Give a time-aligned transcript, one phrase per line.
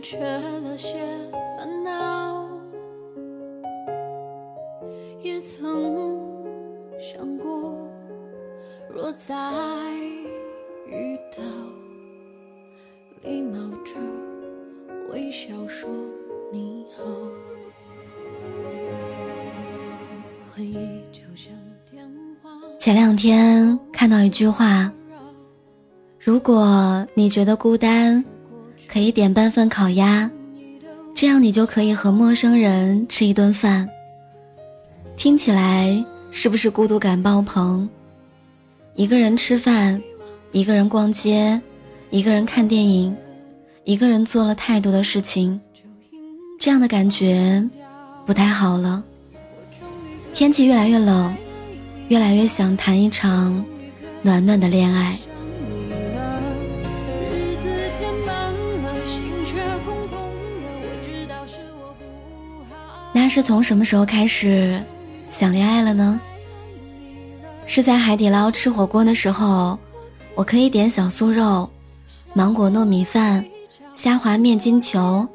[0.00, 0.98] 缺了些
[1.56, 2.48] 烦恼。
[5.22, 6.18] 也曾
[6.98, 7.88] 想过，
[8.88, 9.34] 若再
[10.86, 11.42] 遇到，
[13.22, 13.94] 礼貌着
[15.12, 15.88] 微笑说
[16.50, 17.04] 你好。
[20.52, 21.52] 回忆就像
[21.90, 22.02] 电
[22.42, 22.50] 话。
[22.78, 24.90] 前两天看到一句话：
[26.18, 28.24] 如果你觉得孤单，
[28.92, 30.28] 可以点半份烤鸭，
[31.14, 33.88] 这样你就可以和陌生人吃一顿饭。
[35.16, 37.88] 听起来是不是孤独感爆棚？
[38.96, 40.02] 一个人吃饭，
[40.50, 41.60] 一个人逛街，
[42.10, 43.16] 一个人看电影，
[43.84, 45.60] 一个人做了太多的事情，
[46.58, 47.64] 这样的感觉
[48.26, 49.04] 不太好了。
[50.34, 51.32] 天气越来越冷，
[52.08, 53.64] 越来越想谈一场
[54.22, 55.16] 暖暖的恋爱。
[63.30, 64.82] 是从什么时候开始？
[65.30, 66.20] 想恋爱了呢？
[67.64, 69.78] 是在海底捞吃火锅的时候，
[70.34, 71.70] 我可以点小酥肉、
[72.34, 73.44] 芒果糯米饭、
[73.94, 75.26] 虾滑面筋球，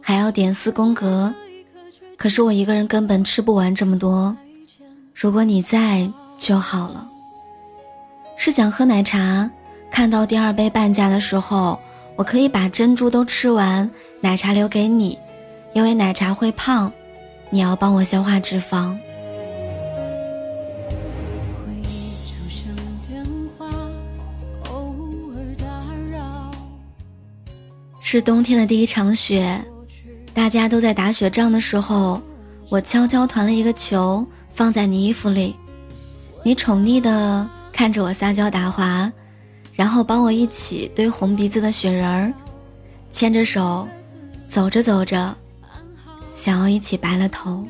[0.00, 1.32] 还要点四宫格。
[2.16, 4.34] 可是我一个人根本吃不完这么多。
[5.14, 7.06] 如果你在就好了。
[8.36, 9.48] 是想喝奶茶，
[9.90, 11.78] 看到第二杯半价的时候，
[12.16, 13.88] 我可以把珍珠都吃完，
[14.22, 15.18] 奶茶留给你，
[15.74, 16.90] 因为奶茶会胖，
[17.52, 18.98] 你要帮我消化脂肪。
[28.00, 29.62] 是冬天的第一场雪，
[30.32, 32.22] 大家都在打雪仗的时候，
[32.70, 35.54] 我悄悄团了一个球放在你衣服里，
[36.42, 39.12] 你宠溺的看着我撒娇打滑，
[39.74, 42.32] 然后帮我一起堆红鼻子的雪人儿，
[43.10, 43.86] 牵着手，
[44.46, 45.34] 走着走着，
[46.42, 47.64] 想要一起白了头。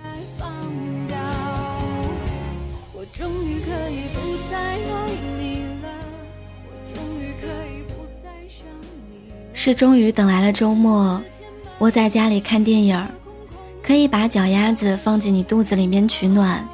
[9.53, 11.23] 是终于等来了周末，
[11.81, 13.07] 窝在家里看电影，
[13.83, 16.67] 可以把脚丫子放进你肚子里面取暖，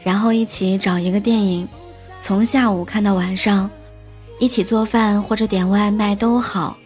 [0.00, 1.68] 然后一起找一个电影，
[2.20, 3.70] 从下午看到晚上，
[4.40, 6.76] 一起做饭或者点外卖都好，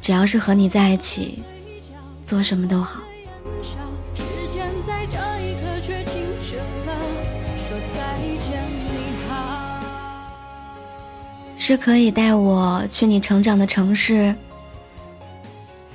[0.00, 1.44] 只要是和你在一起，
[2.24, 2.98] 做什么都好。
[4.14, 6.92] 时间在这一刻却精神了
[7.68, 8.18] 说再
[8.48, 9.32] 见你好
[11.56, 14.34] 是可以带我去你成长的城市，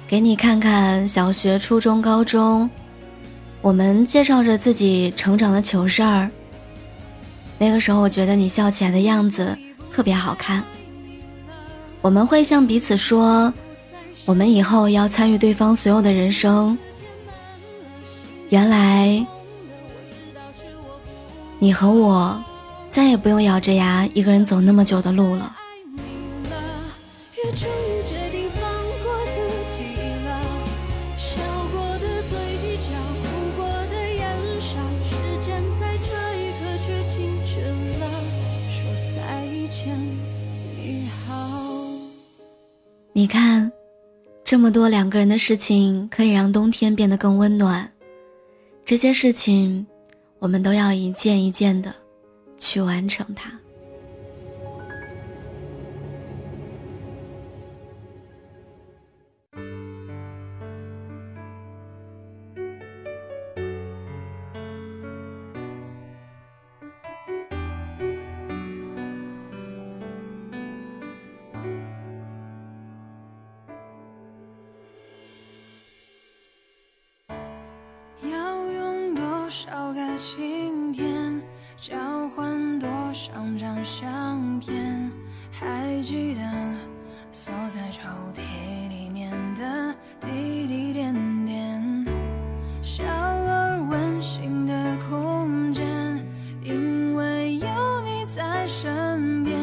[0.08, 2.70] 给你看看小学、初中、高中，
[3.62, 6.30] 我们介绍着自己成长的糗事儿。
[7.58, 9.58] 那个时候，我觉得你笑起来的样子
[9.90, 10.62] 特别好看。
[12.02, 13.54] 我们会向彼此说，
[14.26, 16.78] 我们以后要参与对方所有的人生。
[18.52, 19.26] 原来，
[21.58, 22.44] 你和我
[22.90, 25.56] 再也不用咬着牙一个人走那么久的路了。
[43.14, 43.72] 你看，
[44.44, 47.90] 这么多两个人的事情可以让冬天变得更温暖，
[48.92, 49.88] 这些事情，
[50.38, 51.96] 我们都要一件一件的
[52.58, 53.58] 去完成它。
[79.52, 81.42] 少个晴天，
[81.78, 81.94] 交
[82.30, 85.12] 换多少张相片？
[85.52, 86.42] 还记得
[87.34, 88.40] 锁在抽屉
[88.88, 91.14] 里面的滴滴点
[91.46, 92.08] 点，
[92.82, 95.86] 小而温馨的空间，
[96.64, 97.68] 因为有
[98.06, 99.60] 你在身边，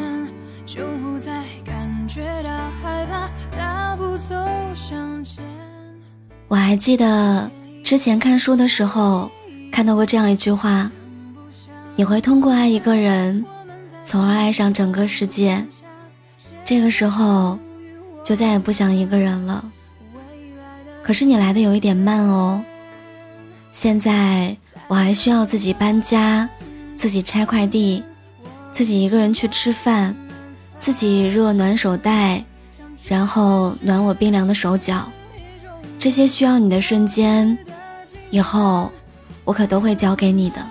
[0.67, 3.27] 就不再感觉到害怕，
[3.57, 4.35] 大步走
[4.75, 5.43] 向前。
[6.47, 7.49] 我还记得
[7.83, 9.31] 之前看书的时候。
[9.79, 10.91] 看到过这样一句话：
[11.95, 13.45] 你会通过爱一个人，
[14.03, 15.65] 从而爱上整个世界。
[16.65, 17.57] 这个时候，
[18.21, 19.63] 就再也不想一个人了。
[21.01, 22.61] 可是你来的有一点慢哦。
[23.71, 24.57] 现在
[24.89, 26.49] 我还需要自己搬家，
[26.97, 28.03] 自己拆快递，
[28.73, 30.13] 自己一个人去吃饭，
[30.77, 32.43] 自己热暖手袋，
[33.07, 35.09] 然后暖我冰凉的手脚。
[35.97, 37.57] 这些需要你的瞬间，
[38.29, 38.91] 以后
[39.49, 40.63] 我可都会交给你的。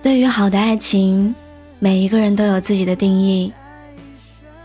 [0.00, 1.34] 对于好的爱情，
[1.80, 3.52] 每一个人都有自己的定义。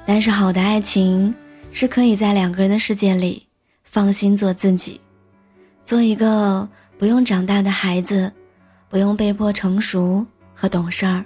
[0.05, 1.33] 但是好的爱情
[1.71, 3.47] 是可以在两个人的世界里
[3.83, 5.01] 放心做自己，
[5.83, 6.69] 做一个
[6.99, 8.31] 不用长大的孩子，
[8.87, 11.25] 不用被迫成熟和懂事儿。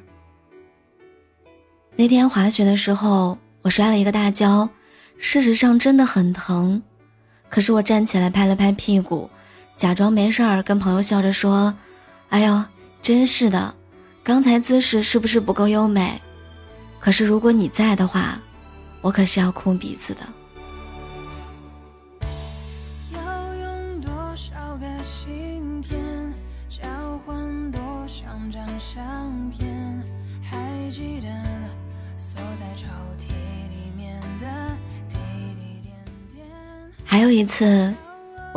[1.98, 4.70] 那天滑雪的时候，我摔了一个大跤，
[5.18, 6.82] 事实上真的很疼。
[7.50, 9.30] 可是我站起来拍了拍屁股，
[9.78, 11.76] 假装没事儿，跟朋友笑着说
[12.30, 12.64] ：“哎呦，
[13.02, 13.76] 真是的。”
[14.24, 16.20] 刚才姿势是不是不够优美？
[17.00, 18.42] 可是如果你在的话，
[19.02, 20.22] 我可是要哭鼻子的。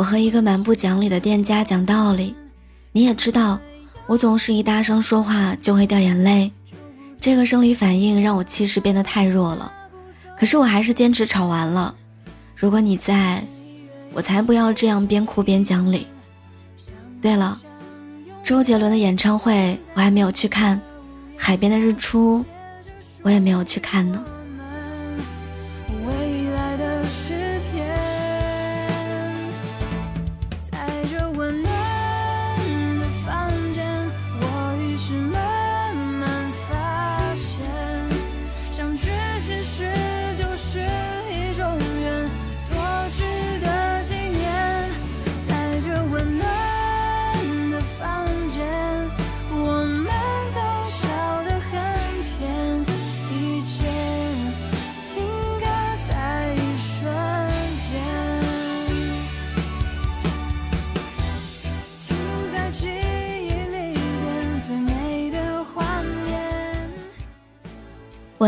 [0.09, 2.35] 和一个蛮不讲理的店家讲道理，
[2.93, 3.61] 你也知道。
[4.07, 6.51] 我总是一大声说话就会掉眼泪，
[7.21, 9.71] 这个生理反应让我气势变得太弱了。
[10.39, 11.95] 可是我还是坚持吵完了。
[12.57, 13.45] 如果你在，
[14.15, 16.07] 我才不要这样边哭边讲理。
[17.21, 17.61] 对了，
[18.43, 20.79] 周杰伦的演唱会我还没有去看，
[21.37, 22.39] 《海边的日出》
[23.21, 24.25] 我也没有去看呢。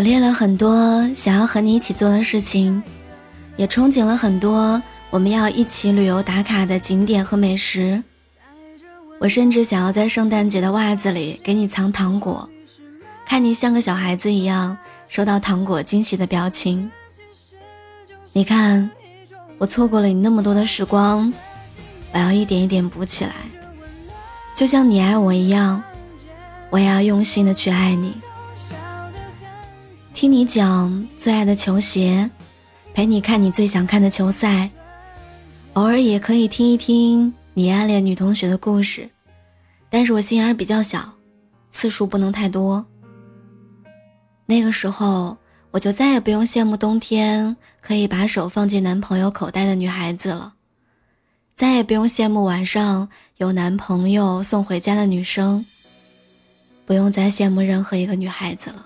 [0.01, 2.83] 我列了很多想要和你一起做的事情，
[3.59, 8.03] 也憧憬了很多我们要一起旅游打卡的景点和美食。
[9.21, 12.49] 我甚至想要在圣诞节的袜子里给你藏糖果，
[13.27, 14.75] 看你像个小孩子一样
[15.07, 16.91] 收到糖果惊喜的表情。
[18.33, 18.91] 你看，
[19.59, 21.31] 我错过了你那么多的时光，
[22.13, 23.35] 我要一点一点补起来，
[24.55, 25.83] 就像你爱我一样，
[26.71, 28.15] 我也要用心的去爱你。
[30.21, 32.31] 听你讲最爱的球鞋，
[32.93, 34.69] 陪你看你最想看的球赛，
[35.73, 39.09] 偶尔也可以听一听你暗恋女同学的故事，
[39.89, 41.11] 但是我心眼儿比较小，
[41.71, 42.85] 次数不能太多。
[44.45, 45.39] 那个时候，
[45.71, 50.53] 我就再也不用羡慕冬天可以把手放进男朋友口袋的女孩子了，
[51.57, 53.09] 再也不用羡慕晚上
[53.39, 55.65] 有男朋友送回家的女生，
[56.85, 58.85] 不用再羡慕任何一个女孩子了。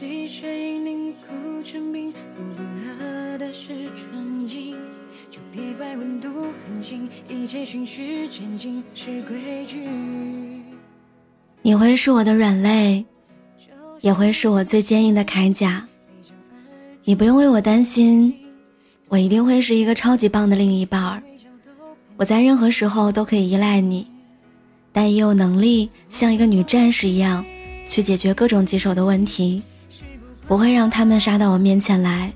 [0.00, 4.74] 滴水凝固成冰，不不热的是纯净，
[5.30, 9.86] 就别怪温度很轻，一切循序渐进是规矩。
[11.60, 13.04] 你会是我的软肋，
[14.00, 15.86] 也会是我最坚硬的铠甲。
[17.04, 18.34] 你不用为我担心，
[19.08, 21.22] 我一定会是一个超级棒的另一半儿。
[22.16, 24.10] 我在任何时候都可以依赖你，
[24.92, 27.44] 但也有能力像一个女战士一样，
[27.86, 29.62] 去解决各种棘手的问题。
[30.50, 32.32] 不会让他们杀到我面前来。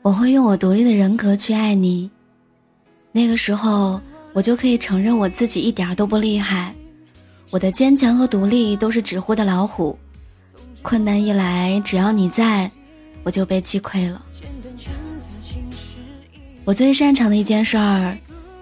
[0.00, 2.08] 我会用我独立的人格去爱你。
[3.10, 4.00] 那个时候，
[4.32, 6.72] 我就可以承认我自己一点都不厉害。
[7.50, 9.98] 我的坚强和独立都是纸糊的老虎。
[10.82, 12.70] 困难一来，只要你在，
[13.24, 14.24] 我就被击溃了。
[16.64, 18.16] 我最擅长的一件事儿，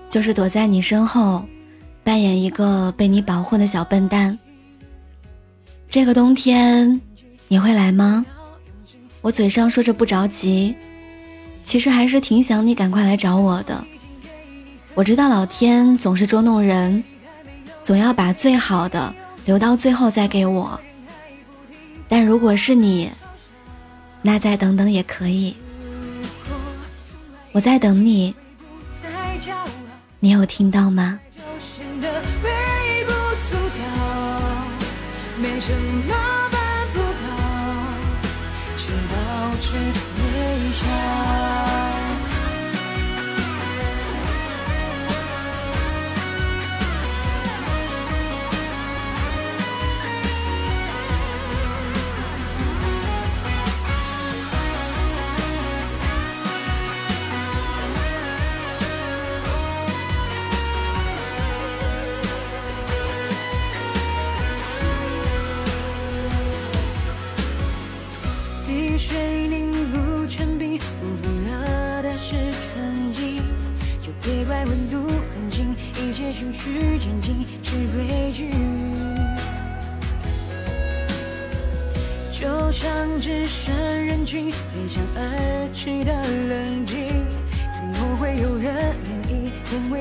[0.08, 1.44] 就是躲在你身后，
[2.02, 4.38] 扮演一个被你保护的小笨蛋。
[5.90, 7.00] 这个冬天，
[7.48, 8.24] 你会来吗？
[9.20, 10.74] 我嘴上说着不着急，
[11.64, 13.84] 其实还是挺想你赶快来找我的。
[14.94, 17.02] 我知道老天总是捉弄人，
[17.82, 19.14] 总要把最好的
[19.44, 20.78] 留到最后再给我。
[22.08, 23.10] 但如果是你，
[24.20, 25.56] 那再等等也可以。
[27.52, 28.34] 我在等你，
[30.20, 31.18] 你有听到吗？
[35.60, 36.12] 什么
[36.50, 36.58] 办
[36.92, 37.04] 不到？
[38.76, 39.14] 请保
[39.60, 41.23] 持微笑。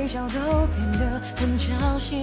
[0.03, 2.21] 连微笑都变得很侥幸？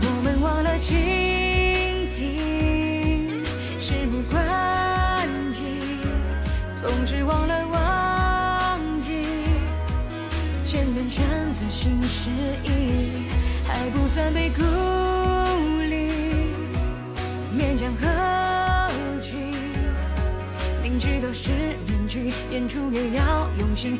[0.00, 3.44] 我们忘了倾听，
[3.80, 5.98] 事不关己，
[6.80, 9.24] 总是忘了忘记，
[10.64, 11.26] 简单全。
[11.68, 12.30] 心失
[12.64, 13.28] 意，
[13.66, 14.62] 还不算被孤
[15.82, 16.10] 立，
[17.52, 18.06] 勉强合
[19.20, 19.52] 群，
[20.82, 21.50] 明知道是
[21.86, 23.98] 面具，演出也要用心，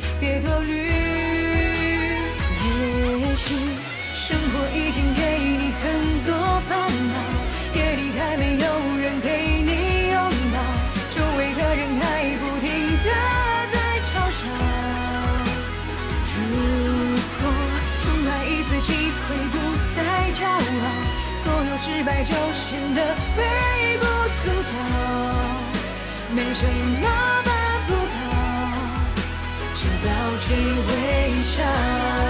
[21.96, 23.00] 失败就显得
[23.38, 24.04] 微不
[24.44, 24.70] 足道，
[26.30, 26.66] 没什
[27.00, 27.08] 么
[27.42, 27.50] 办
[27.86, 28.14] 不到，
[29.74, 30.06] 请保
[30.42, 30.46] 持
[30.88, 30.92] 微
[31.42, 32.25] 笑。